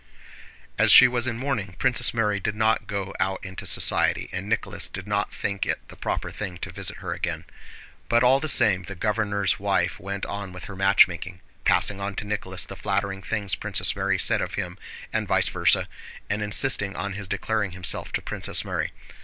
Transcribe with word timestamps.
As 0.79 0.91
she 0.91 1.07
was 1.07 1.27
in 1.27 1.37
mourning 1.37 1.75
Princess 1.77 2.11
Mary 2.11 2.39
did 2.39 2.55
not 2.55 2.87
go 2.87 3.13
out 3.19 3.37
into 3.45 3.67
society, 3.67 4.29
and 4.31 4.49
Nicholas 4.49 4.87
did 4.87 5.05
not 5.05 5.31
think 5.31 5.63
it 5.63 5.87
the 5.89 5.95
proper 5.95 6.31
thing 6.31 6.57
to 6.63 6.71
visit 6.71 6.97
her 6.97 7.13
again; 7.13 7.45
but 8.09 8.23
all 8.23 8.39
the 8.39 8.49
same 8.49 8.81
the 8.81 8.95
governor's 8.95 9.59
wife 9.59 9.99
went 9.99 10.25
on 10.25 10.53
with 10.53 10.63
her 10.63 10.75
matchmaking, 10.75 11.39
passing 11.65 12.01
on 12.01 12.15
to 12.15 12.25
Nicholas 12.25 12.65
the 12.65 12.75
flattering 12.75 13.21
things 13.21 13.53
Princess 13.53 13.95
Mary 13.95 14.17
said 14.17 14.41
of 14.41 14.55
him 14.55 14.75
and 15.13 15.27
vice 15.27 15.49
versa, 15.49 15.87
and 16.31 16.41
insisting 16.41 16.95
on 16.95 17.13
his 17.13 17.27
declaring 17.27 17.69
himself 17.73 18.11
to 18.13 18.23
Princess 18.23 18.65
Mary. 18.65 18.89